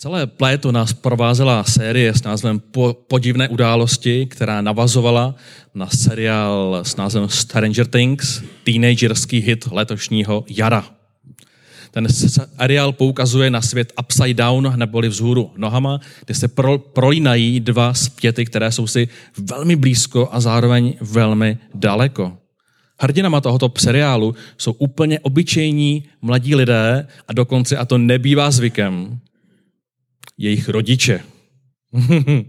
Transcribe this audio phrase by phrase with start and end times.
[0.00, 2.62] Celé léto nás provázela série s názvem
[3.08, 5.34] Podivné události, která navazovala
[5.74, 10.84] na seriál s názvem Stranger Things, teenagerský hit letošního jara.
[11.90, 17.94] Ten seriál poukazuje na svět upside down, neboli vzhůru nohama, kde se pro, prolínají dva
[17.94, 19.08] zpěty, které jsou si
[19.38, 22.38] velmi blízko a zároveň velmi daleko.
[23.00, 29.20] Hrdinama tohoto seriálu jsou úplně obyčejní mladí lidé a dokonce, a to nebývá zvykem,
[30.38, 31.20] jejich rodiče.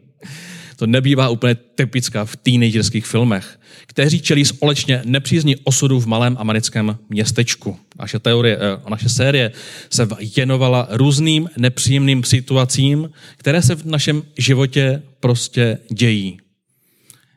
[0.79, 6.97] to nebývá úplně typická v teenagerských filmech, kteří čelí společně nepřízní osudu v malém americkém
[7.09, 7.77] městečku.
[7.99, 9.51] Naše, teorie, eh, naše série
[9.89, 16.39] se věnovala různým nepříjemným situacím, které se v našem životě prostě dějí.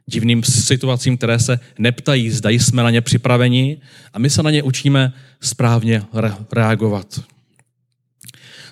[0.06, 3.80] Divným situacím, které se neptají, zda jsme na ně připraveni
[4.12, 6.02] a my se na ně učíme správně
[6.52, 7.22] reagovat.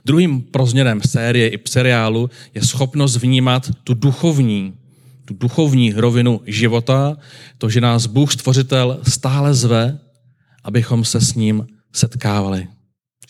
[0.05, 4.75] Druhým prozměrem série i seriálu je schopnost vnímat tu duchovní,
[5.25, 7.17] tu duchovní rovinu života,
[7.59, 9.99] to, že nás Bůh stvořitel stále zve,
[10.65, 12.69] abychom se s ním setkávali.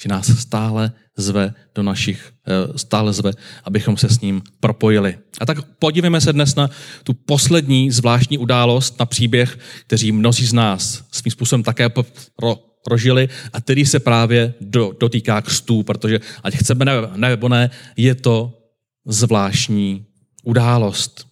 [0.02, 3.32] Že nás stále zve do našich, eh, stále zve,
[3.64, 5.18] abychom se s ním propojili.
[5.40, 6.70] A tak podívejme se dnes na
[7.04, 11.88] tu poslední zvláštní událost, na příběh, který mnozí z nás svým způsobem také
[12.36, 16.84] pro, prožili a který se právě do, dotýká křtů, protože ať chceme
[17.16, 18.58] nebo ne, je to
[19.06, 20.04] zvláštní
[20.44, 21.26] událost.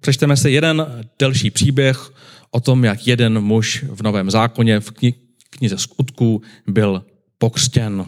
[0.00, 2.12] Přečteme se jeden delší příběh
[2.50, 5.14] o tom, jak jeden muž v Novém zákoně v kni-
[5.50, 7.04] knize skutků byl
[7.38, 8.06] pokřtěn.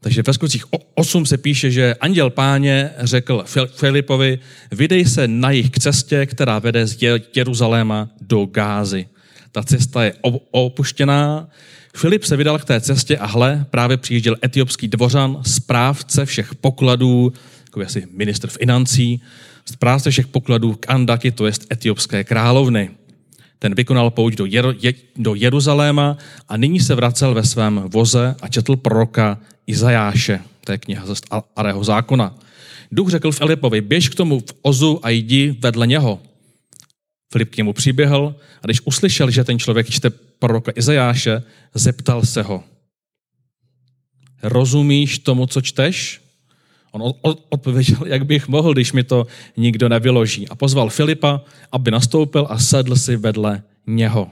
[0.00, 4.38] Takže ve skutcích 8 se píše, že anděl páně řekl Filipovi,
[4.72, 7.02] vydej se na jich k cestě, která vede z
[7.36, 9.06] Jeruzaléma do Gázy
[9.52, 10.14] ta cesta je
[10.50, 11.48] opuštěná.
[11.96, 17.32] Filip se vydal k té cestě a hle, právě přijížděl etiopský dvořan, správce všech pokladů,
[17.66, 19.22] jako asi ministr financí,
[19.64, 22.90] správce všech pokladů k Andaky, to jest etiopské královny.
[23.58, 26.16] Ten vykonal pouť do, Jer- je- do Jeruzaléma
[26.48, 31.14] a nyní se vracel ve svém voze a četl proroka Izajáše, to je kniha ze
[31.14, 32.34] starého zákona.
[32.92, 36.20] Duch řekl Filipovi, běž k tomu v ozu a jdi vedle něho.
[37.32, 41.42] Filip k němu přiběhl a když uslyšel, že ten člověk čte proroka Izajáše,
[41.74, 42.64] zeptal se ho.
[44.42, 46.20] Rozumíš tomu, co čteš?
[46.92, 47.12] On
[47.48, 49.26] odpověděl, jak bych mohl, když mi to
[49.56, 50.48] nikdo nevyloží.
[50.48, 51.40] A pozval Filipa,
[51.72, 54.30] aby nastoupil a sedl si vedle něho.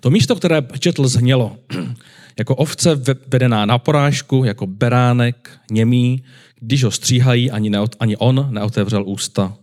[0.00, 1.58] To místo, které četl, zhnělo.
[2.38, 6.24] Jako ovce vedená na porážku, jako beránek, němý,
[6.60, 9.56] když ho stříhají, ani, neot, ani on neotevřel ústa.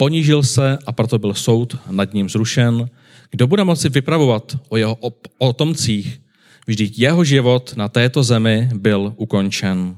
[0.00, 2.88] Ponížil se a proto byl soud nad ním zrušen.
[3.30, 4.98] Kdo bude moci vypravovat o jeho
[5.38, 6.20] otomcích,
[6.66, 9.96] vždyť jeho život na této zemi byl ukončen.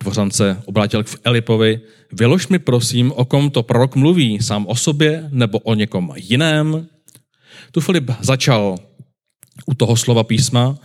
[0.00, 1.80] Dvořan se obrátil k Elipovi,
[2.12, 6.86] vylož mi prosím, o kom to prorok mluví, sám o sobě nebo o někom jiném.
[7.72, 8.78] Tu Filip začal
[9.66, 10.78] u toho slova písma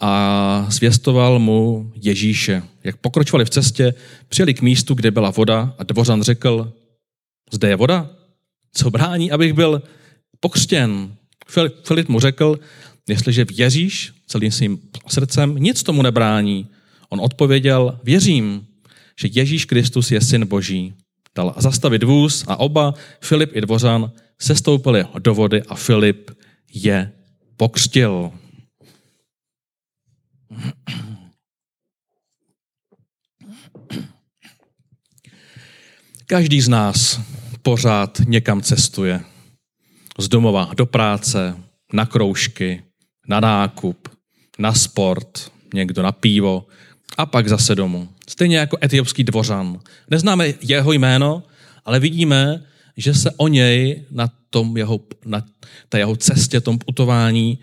[0.00, 2.62] a zvěstoval mu Ježíše.
[2.84, 3.94] Jak pokročovali v cestě,
[4.28, 6.72] přijeli k místu, kde byla voda a dvořan řekl,
[7.52, 8.10] zde je voda.
[8.72, 9.82] Co brání, abych byl
[10.40, 11.14] pokřtěn?
[11.84, 12.58] Filip mu řekl,
[13.08, 16.68] jestliže věříš celým svým srdcem, nic tomu nebrání.
[17.08, 18.66] On odpověděl, věřím,
[19.20, 20.94] že Ježíš Kristus je syn Boží.
[21.34, 26.30] Dal zastavit vůz a oba, Filip i Dvořan, sestoupili do vody a Filip
[26.74, 27.12] je
[27.56, 28.32] pokřtil.
[36.26, 37.20] Každý z nás
[37.62, 39.20] pořád někam cestuje.
[40.18, 41.56] Z domova do práce,
[41.92, 42.82] na kroužky,
[43.28, 44.08] na nákup,
[44.58, 46.66] na sport, někdo na pivo
[47.16, 48.08] a pak zase domů.
[48.28, 49.80] Stejně jako etiopský dvořan.
[50.10, 51.42] Neznáme jeho jméno,
[51.84, 52.62] ale vidíme,
[52.96, 55.42] že se o něj na, tom jeho, na
[55.88, 57.58] té jeho cestě, tom putování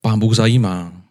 [0.00, 1.02] pán Bůh zajímá.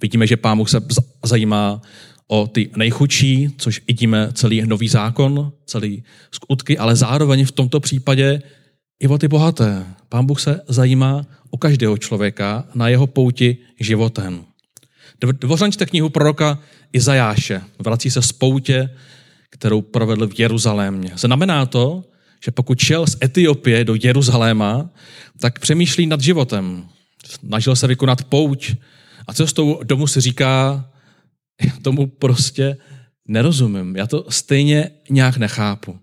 [0.00, 0.80] Vidíme, že pán Bůh se
[1.24, 1.82] zajímá
[2.30, 8.42] o ty nejchudší, což vidíme celý nový zákon, celý skutky, ale zároveň v tomto případě
[9.00, 9.86] i o ty bohaté.
[10.08, 14.44] Pán Bůh se zajímá o každého člověka na jeho pouti životem.
[15.20, 16.58] Dvořan čte knihu proroka
[16.92, 17.62] Izajáše.
[17.78, 18.90] Vrací se z poutě,
[19.50, 21.12] kterou provedl v Jeruzalémě.
[21.16, 22.04] Znamená to,
[22.44, 24.90] že pokud šel z Etiopie do Jeruzaléma,
[25.40, 26.84] tak přemýšlí nad životem.
[27.26, 28.74] Snažil se vykonat pouť
[29.26, 30.84] a cestou domů si říká,
[31.60, 32.76] já tomu prostě
[33.28, 33.96] nerozumím.
[33.96, 35.98] Já to stejně nějak nechápu.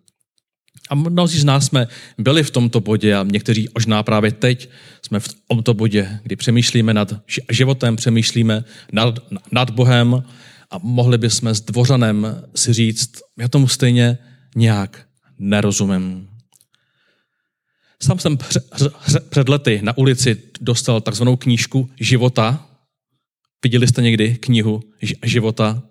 [0.89, 1.88] A mnozí z nás jsme
[2.18, 4.69] byli v tomto bodě a někteří možná právě teď
[5.01, 7.13] jsme v tomto bodě, kdy přemýšlíme nad
[7.51, 9.19] životem, přemýšlíme nad,
[9.51, 10.24] nad Bohem
[10.71, 14.18] a mohli bychom s dvořanem si říct, já tomu stejně
[14.56, 15.06] nějak
[15.39, 16.27] nerozumím.
[18.04, 18.38] Sám jsem
[19.30, 22.66] před lety na ulici dostal takzvanou knížku života.
[23.63, 24.80] Viděli jste někdy knihu
[25.24, 25.83] života?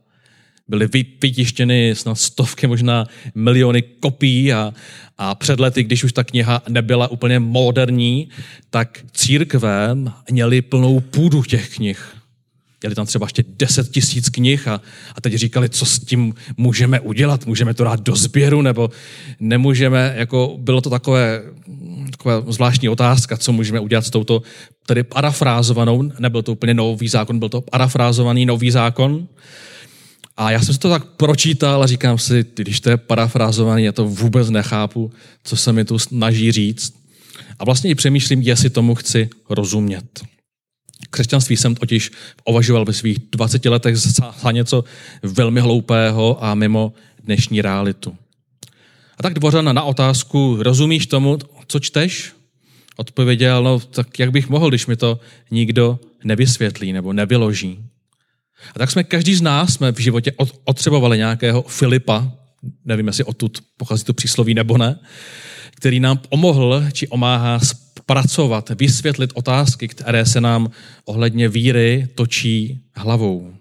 [0.69, 0.89] Byly
[1.23, 4.75] vytištěny snad stovky, možná miliony kopií a,
[5.19, 8.29] a před lety, když už ta kniha nebyla úplně moderní,
[8.71, 9.97] tak církve
[10.31, 12.16] měly plnou půdu těch knih.
[12.83, 14.81] Měli tam třeba ještě 10 tisíc knih a,
[15.15, 18.91] a teď říkali, co s tím můžeme udělat, můžeme to dát do sběru, nebo
[19.41, 21.43] nemůžeme, jako bylo to takové,
[22.11, 24.43] taková zvláštní otázka, co můžeme udělat s touto
[24.87, 29.29] tedy parafrázovanou, nebyl to úplně nový zákon, byl to parafrázovaný nový zákon.
[30.37, 33.93] A já jsem si to tak pročítal a říkám si, když to je parafrázovaný, já
[33.93, 35.13] to vůbec nechápu,
[35.45, 36.95] co se mi tu snaží říct.
[37.59, 40.36] A vlastně i přemýšlím, jestli tomu chci rozumět.
[41.11, 42.11] Křesťanství jsem totiž
[42.45, 44.85] uvažoval ve svých 20 letech za něco
[45.23, 46.93] velmi hloupého a mimo
[47.25, 48.17] dnešní realitu.
[49.19, 52.33] A tak dvořan na otázku, rozumíš tomu, co čteš?
[52.97, 55.21] Odpověděl, no tak jak bych mohl, když mi to
[55.51, 57.79] nikdo nevysvětlí nebo nevyloží.
[58.75, 60.33] A tak jsme, každý z nás jsme v životě
[60.65, 62.33] otřebovali nějakého Filipa,
[62.85, 64.99] nevím, jestli odtud pochází to přísloví nebo ne,
[65.77, 67.59] který nám pomohl či omáhá
[68.07, 70.71] pracovat, vysvětlit otázky, které se nám
[71.05, 73.55] ohledně víry točí hlavou.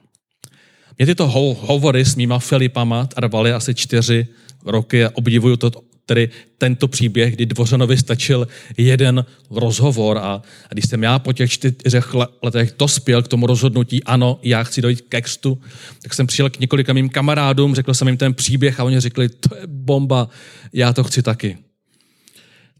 [0.97, 1.27] Mě tyto
[1.59, 4.27] hovory s mýma Filipama trvaly asi čtyři
[4.65, 5.71] roky a obdivuju to,
[6.05, 8.47] tedy tento příběh, kdy Dvořanovi stačil
[8.77, 12.13] jeden rozhovor a, a když jsem já po těch čtyřech
[12.43, 15.61] letech dospěl k tomu rozhodnutí, ano, já chci dojít k extu,
[16.01, 19.29] tak jsem přijel k několika mým kamarádům, řekl jsem jim ten příběh a oni řekli,
[19.29, 20.29] to je bomba,
[20.73, 21.57] já to chci taky.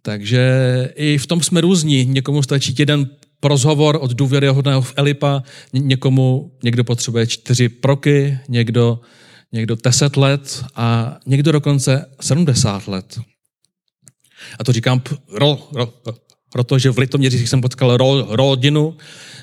[0.06, 0.44] Takže
[0.96, 2.06] i v tom jsme různí.
[2.06, 3.10] Někomu stačí jeden
[3.44, 5.44] rozhovor od důvěryhodného v Elipa,
[5.74, 9.00] někomu někdo potřebuje čtyři proky, někdo,
[9.52, 13.20] někdo deset let a někdo dokonce 70 let.
[14.60, 15.94] A to říkám ro, ro,
[16.52, 18.98] protože v Litoměřicích jsem potkal ro, rodinu,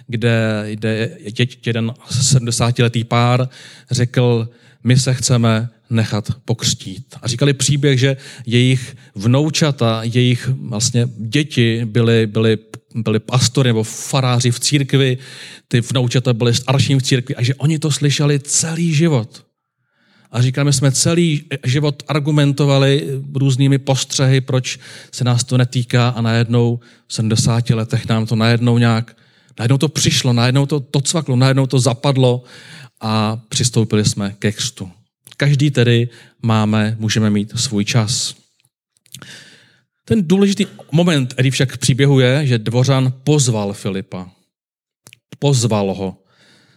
[0.07, 1.19] kde, kde
[1.67, 3.49] jeden 70-letý pár
[3.91, 4.49] řekl,
[4.85, 7.05] my se chceme nechat pokřtít.
[7.23, 8.17] A říkali příběh, že
[8.47, 12.59] jejich vnoučata, jejich vlastně děti byly, byly,
[12.95, 15.19] byly pastory nebo faráři v církvi,
[15.69, 19.45] ty vnoučata byly starším v církvi a že oni to slyšeli celý život.
[20.33, 24.79] A říkáme, jsme celý život argumentovali různými postřehy, proč
[25.13, 29.17] se nás to netýká a najednou v 70 letech nám to najednou nějak,
[29.59, 32.45] najednou to přišlo, najednou to, to cvaklo, najednou to zapadlo
[33.01, 34.91] a přistoupili jsme ke křtu.
[35.37, 36.09] Každý tedy
[36.43, 38.35] máme, můžeme mít svůj čas.
[40.05, 44.31] Ten důležitý moment, který však příběhu je, že dvořan pozval Filipa.
[45.39, 46.19] Pozval ho,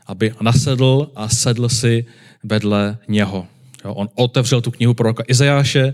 [0.06, 2.06] aby nasedl a sedl si
[2.44, 3.48] vedle něho.
[3.86, 5.94] Jo, on otevřel tu knihu proroka Izajáše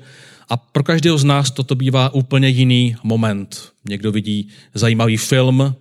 [0.50, 3.72] a pro každého z nás toto bývá úplně jiný moment.
[3.90, 5.76] Někdo vidí zajímavý film,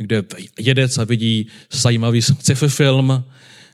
[0.00, 0.22] někdo je
[0.60, 3.24] jedec a vidí zajímavý sci-fi film,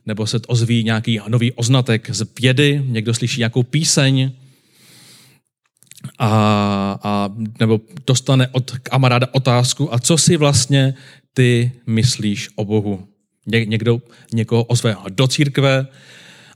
[0.08, 4.32] nebo se ozví nějaký nový oznatek z vědy, někdo slyší nějakou píseň,
[6.19, 6.28] a,
[7.02, 10.94] a, nebo dostane od kamaráda otázku, a co si vlastně
[11.34, 13.08] ty myslíš o Bohu?
[13.46, 14.00] Ně, někdo
[14.32, 15.87] někoho ozve do církve,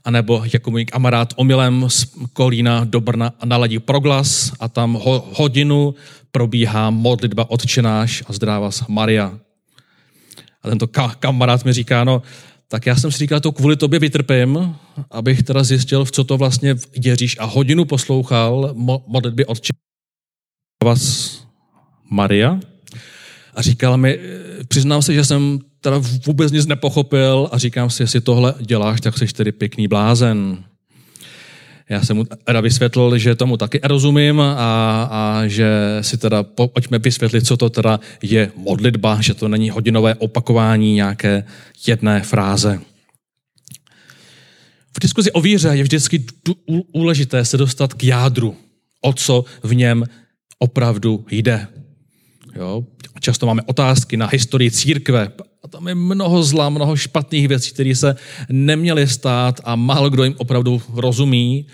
[0.05, 5.95] anebo jako můj kamarád omylem z Kolína do Brna naladí proglas a tam ho, hodinu
[6.31, 9.37] probíhá modlitba odčenáš a zdrává Maria.
[10.63, 12.21] A tento ka- kamarád mi říká, no
[12.73, 14.75] tak já jsem si říkal, to kvůli tobě vytrpím,
[15.11, 18.73] abych teda zjistil, v co to vlastně věříš a hodinu poslouchal
[19.07, 19.57] modlitby od
[20.83, 21.37] vás
[22.09, 22.59] Maria
[23.53, 24.19] a říkal mi,
[24.67, 29.17] přiznám se, že jsem teda vůbec nic nepochopil a říkám si, jestli tohle děláš, tak
[29.17, 30.63] jsi tedy pěkný blázen.
[31.89, 34.53] Já jsem mu teda vysvětlil, že tomu taky rozumím a,
[35.11, 35.67] a že
[36.01, 41.43] si teda pojďme vysvětlit, co to teda je modlitba, že to není hodinové opakování nějaké
[41.87, 42.79] jedné fráze.
[44.97, 46.25] V diskuzi o víře je vždycky
[46.93, 48.55] důležité se dostat k jádru,
[49.01, 50.05] o co v něm
[50.59, 51.67] opravdu jde.
[52.55, 52.83] Jo?
[53.19, 55.31] Často máme otázky na historii církve
[55.63, 58.15] a tam je mnoho zla, mnoho špatných věcí, které se
[58.49, 61.65] neměly stát a málo kdo jim opravdu rozumí.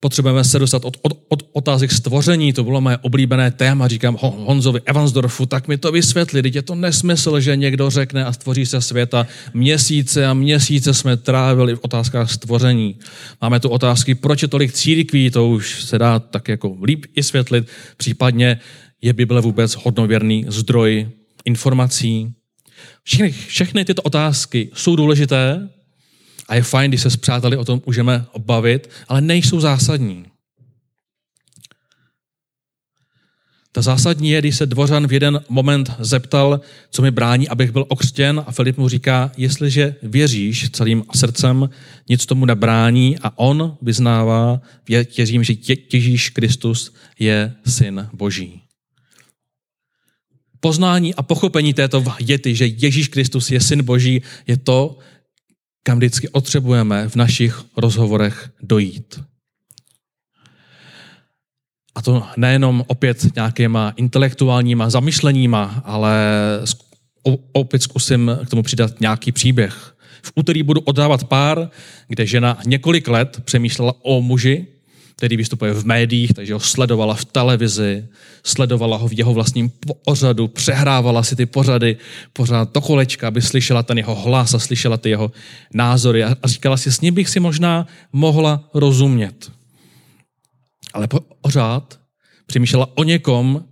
[0.00, 4.80] Potřebujeme se dostat od, od, od otázek stvoření, to bylo moje oblíbené téma, říkám Honzovi
[4.84, 8.80] Evansdorfu, tak mi to vysvětli, teď je to nesmysl, že někdo řekne a stvoří se
[8.80, 9.26] světa.
[9.54, 12.96] Měsíce a měsíce jsme trávili v otázkách stvoření.
[13.42, 17.68] Máme tu otázky, proč je tolik církví, to už se dá tak jako líp vysvětlit,
[17.96, 18.60] případně
[19.02, 21.08] je Bible vůbec hodnověrný zdroj
[21.44, 22.34] informací.
[23.02, 25.68] Všechny, všechny tyto otázky jsou důležité
[26.48, 30.26] a je fajn, když se s přáteli o tom můžeme obavit, ale nejsou zásadní.
[33.72, 36.60] Ta zásadní je, když se dvořan v jeden moment zeptal,
[36.90, 41.70] co mi brání, abych byl okřtěn a Filip mu říká, jestliže věříš celým srdcem,
[42.08, 45.54] nic tomu nebrání a on vyznává, věřím, že
[45.92, 48.62] Ježíš Kristus je syn Boží.
[50.64, 54.98] Poznání a pochopení této věty, že Ježíš Kristus je syn Boží, je to,
[55.82, 59.20] kam vždycky potřebujeme v našich rozhovorech dojít.
[61.94, 66.16] A to nejenom opět nějakýma intelektuálníma zamyšleníma, ale
[67.52, 69.96] opět zkusím k tomu přidat nějaký příběh.
[70.22, 71.70] V úterý budu oddávat pár,
[72.08, 74.66] kde žena několik let přemýšlela o muži,
[75.22, 78.08] který vystupuje v médiích, takže ho sledovala v televizi,
[78.42, 79.70] sledovala ho v jeho vlastním
[80.04, 81.96] pořadu, přehrávala si ty pořady
[82.32, 85.32] pořád do kolečka, aby slyšela ten jeho hlas a slyšela ty jeho
[85.74, 89.52] názory a říkala si, s ním bych si možná mohla rozumět.
[90.92, 91.08] Ale
[91.40, 92.00] pořád
[92.46, 93.64] přemýšlela o někom,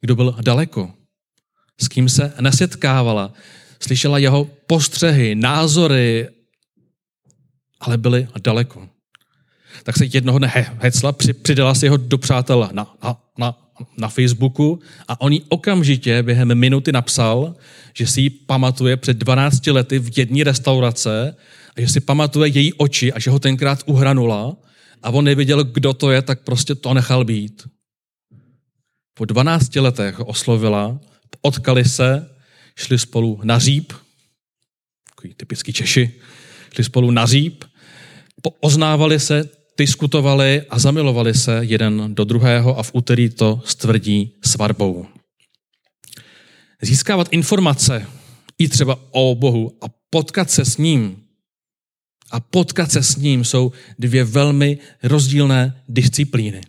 [0.00, 0.90] kdo byl daleko,
[1.80, 3.32] s kým se nesetkávala,
[3.80, 6.28] slyšela jeho postřehy, názory,
[7.80, 8.93] ale byly daleko.
[9.82, 11.12] Tak se jednoho dne hecla,
[11.42, 13.58] přidala si ho do přátel na, na, na,
[13.98, 17.54] na Facebooku a on jí okamžitě během minuty napsal,
[17.94, 21.36] že si ji pamatuje před 12 lety v jedné restaurace
[21.76, 24.56] a že si pamatuje její oči a že ho tenkrát uhranula
[25.02, 27.68] a on nevěděl, kdo to je, tak prostě to nechal být.
[29.14, 31.00] Po 12 letech oslovila,
[31.42, 32.30] odkali se,
[32.76, 33.92] šli spolu na říp,
[35.14, 36.12] takový typický Češi,
[36.74, 37.64] šli spolu na říp,
[38.60, 45.06] oznávali se, diskutovali a zamilovali se jeden do druhého a v úterý to stvrdí svatbou.
[46.82, 48.06] Získávat informace
[48.58, 51.16] i třeba o Bohu a potkat se s ním
[52.30, 56.60] a potkat se s ním jsou dvě velmi rozdílné disciplíny.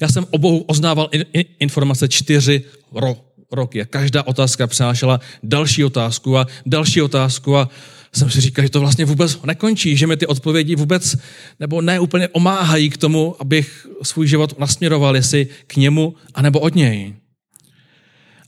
[0.00, 1.10] Já jsem o Bohu oznával
[1.58, 3.20] informace čtyři ro-
[3.52, 7.70] roky a každá otázka přinášela další otázku a další otázku a
[8.14, 11.16] jsem si říkal, že to vlastně vůbec nekončí, že mi ty odpovědi vůbec
[11.60, 16.74] nebo ne úplně omáhají k tomu, abych svůj život nasměroval, jestli k němu, anebo od
[16.74, 17.14] něj.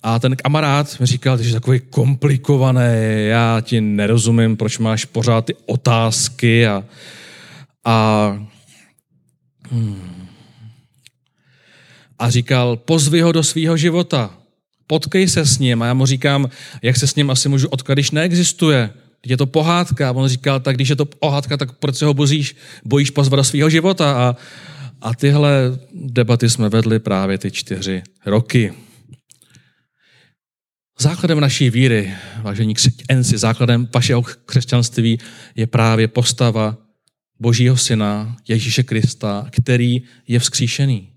[0.02, 2.80] A ten kamarád mi říkal, že jsi takový komplikovaný,
[3.26, 6.84] já ti nerozumím, proč máš pořád ty otázky a,
[7.84, 8.46] a,
[9.70, 10.26] hmm.
[12.18, 14.38] a říkal, pozvi ho do svého života,
[14.86, 15.82] potkej se s ním.
[15.82, 16.48] A já mu říkám,
[16.82, 18.90] jak se s ním asi můžu odkat, když neexistuje.
[19.26, 20.08] Je to pohádka.
[20.08, 23.38] A on říkal, tak když je to pohádka, tak proč se ho bojíš, bojíš pozvat
[23.38, 24.12] do svého života?
[24.12, 24.36] A,
[25.00, 28.72] a tyhle debaty jsme vedli právě ty čtyři roky.
[31.00, 35.18] Základem naší víry, vážení křesťanci, základem vašeho křesťanství
[35.56, 36.76] je právě postava
[37.40, 41.08] Božího syna Ježíše Krista, který je vzkříšený.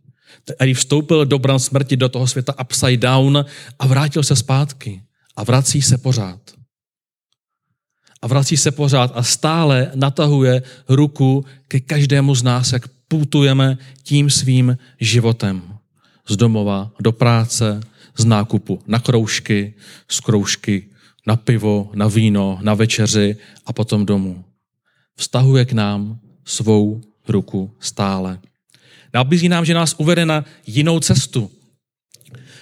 [0.56, 3.46] Který vstoupil do bran smrti do toho světa upside down
[3.80, 5.02] a vrátil se zpátky.
[5.36, 6.40] A vrací se pořád.
[8.22, 14.30] A vrací se pořád a stále natahuje ruku ke každému z nás, jak putujeme tím
[14.30, 15.62] svým životem.
[16.28, 17.82] Z domova do práce,
[18.18, 19.74] z nákupu na kroužky,
[20.10, 20.90] z kroužky
[21.28, 24.46] na pivo, na víno, na večeři a potom domů.
[25.16, 28.40] Vztahuje k nám svou ruku stále.
[29.14, 31.52] Nabízí nám, že nás uvede na jinou cestu.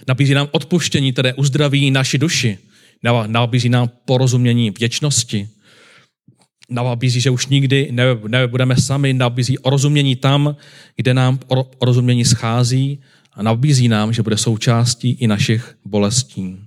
[0.07, 2.57] Nabízí nám odpuštění, které uzdraví naši duši.
[3.27, 5.49] Nabízí nám porozumění věčnosti.
[6.69, 7.91] Nabízí, že už nikdy
[8.27, 9.13] nebudeme sami.
[9.13, 10.55] Nabízí rozumění tam,
[10.95, 11.39] kde nám
[11.81, 12.99] rozumění schází
[13.33, 16.57] a nabízí nám, že bude součástí i našich bolestí.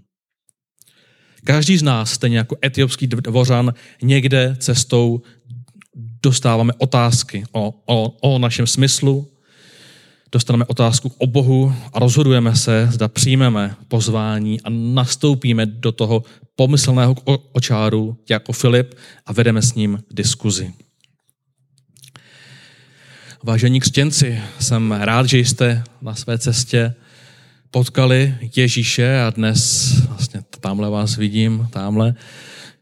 [1.44, 5.22] Každý z nás, stejně jako etiopský dvořan, někde cestou
[6.22, 9.28] dostáváme otázky o, o, o našem smyslu,
[10.32, 16.22] dostaneme otázku o Bohu a rozhodujeme se, zda přijmeme pozvání a nastoupíme do toho
[16.56, 17.14] pomyslného
[17.52, 18.94] očáru jako Filip
[19.26, 20.72] a vedeme s ním diskuzi.
[23.42, 26.94] Vážení křtěnci, jsem rád, že jste na své cestě
[27.70, 32.14] potkali Ježíše a dnes vlastně tamhle vás vidím, tamhle,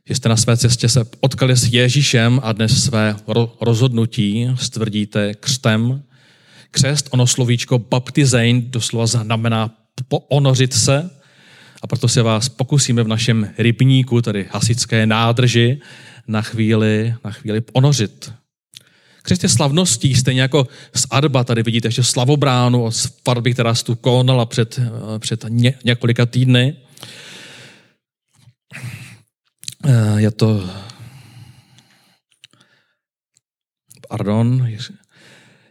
[0.09, 3.17] že jste na své cestě se potkali s Ježíšem a dnes své
[3.61, 6.03] rozhodnutí stvrdíte křtem.
[6.75, 9.71] Křest, ono slovíčko baptizein doslova znamená
[10.09, 11.11] ponořit se
[11.83, 15.81] a proto se vás pokusíme v našem rybníku, tady hasické nádrži,
[16.27, 18.33] na chvíli, na chvíli ponořit.
[19.23, 23.85] Křest je slavností, stejně jako z Arba, tady vidíte ještě slavobránu z farby, která se
[23.85, 24.81] tu konala před,
[25.19, 26.77] před ně, několika týdny.
[29.87, 30.71] Eh, je to
[34.09, 34.67] pardon,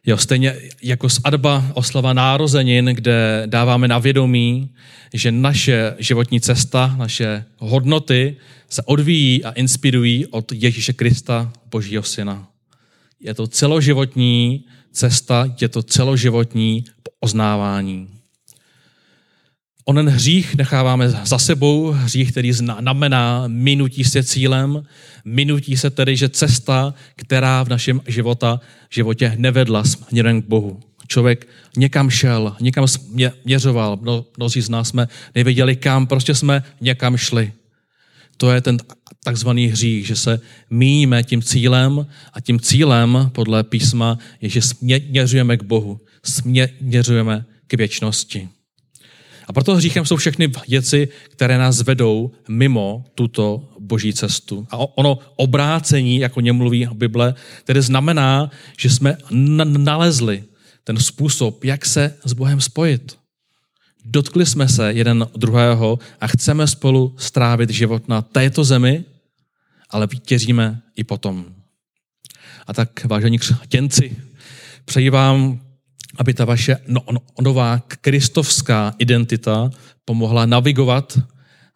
[0.05, 4.69] Jo, stejně jako z Adba oslava nározenin, kde dáváme na vědomí,
[5.13, 8.38] že naše životní cesta, naše hodnoty
[8.69, 12.48] se odvíjí a inspirují od Ježíše Krista, Božího Syna.
[13.19, 16.86] Je to celoživotní cesta, je to celoživotní
[17.19, 18.12] oznávání.
[19.85, 24.83] Onen hřích necháváme za sebou, hřích, který znamená minutí se cílem,
[25.25, 30.79] minutí se tedy, že cesta, která v našem života, životě nevedla směrem k Bohu.
[31.07, 31.47] Člověk
[31.77, 32.85] někam šel, někam
[33.45, 37.51] měřoval, Mno, mnozí z nás jsme nevěděli kam, prostě jsme někam šli.
[38.37, 38.77] To je ten
[39.23, 45.57] takzvaný hřích, že se míjíme tím cílem a tím cílem podle písma je, že směřujeme
[45.57, 48.49] k Bohu, směřujeme k věčnosti.
[49.53, 54.67] Proto hříchem jsou všechny věci, které nás vedou mimo tuto boží cestu.
[54.72, 57.33] A ono obrácení, jako něm mluví Bible,
[57.63, 59.17] tedy znamená, že jsme
[59.63, 60.43] nalezli
[60.83, 63.17] ten způsob, jak se s Bohem spojit.
[64.05, 69.03] Dotkli jsme se jeden druhého a chceme spolu strávit život na této zemi,
[69.89, 71.45] ale vítěříme i potom.
[72.67, 74.17] A tak, vážení křtěnci,
[74.86, 75.60] přeji vám
[76.17, 79.70] aby ta vaše no, no, nová kristovská identita
[80.05, 81.20] pomohla navigovat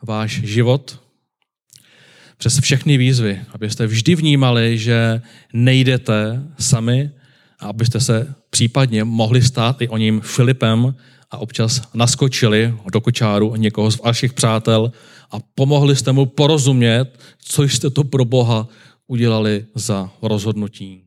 [0.03, 1.07] váš život
[2.37, 5.21] přes všechny výzvy, abyste vždy vnímali, že
[5.53, 7.11] nejdete sami
[7.59, 10.95] a abyste se případně mohli stát i o ním Filipem
[11.31, 14.91] a občas naskočili do kočáru někoho z vašich přátel
[15.31, 18.67] a pomohli jste mu porozumět, co jste to pro Boha
[19.07, 21.06] udělali za rozhodnutí.